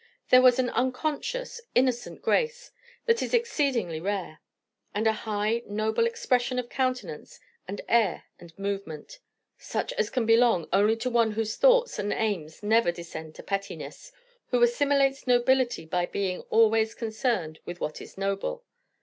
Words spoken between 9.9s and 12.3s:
as can belong only to one whose thoughts and